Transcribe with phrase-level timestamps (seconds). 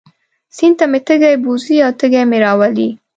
[0.55, 2.89] سیند ته مې تږی بوځي او تږی مې راولي.